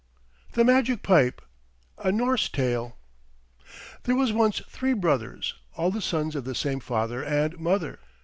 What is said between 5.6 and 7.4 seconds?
all the sons of the same father